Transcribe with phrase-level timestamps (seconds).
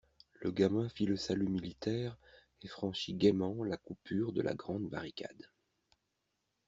[0.39, 2.17] Le gamin fit le salut militaire
[2.63, 5.51] et franchit gaîment la coupure de la grande barricade.